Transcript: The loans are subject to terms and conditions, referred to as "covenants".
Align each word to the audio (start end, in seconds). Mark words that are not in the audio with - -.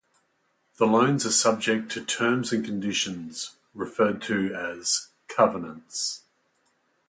The 0.77 0.87
loans 0.87 1.27
are 1.27 1.31
subject 1.31 1.91
to 1.91 2.03
terms 2.03 2.51
and 2.51 2.65
conditions, 2.65 3.57
referred 3.75 4.19
to 4.23 4.51
as 4.55 5.09
"covenants". 5.27 6.23